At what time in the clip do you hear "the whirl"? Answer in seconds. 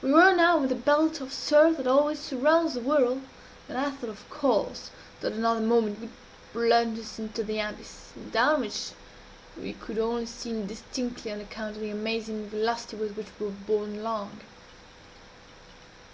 2.72-3.20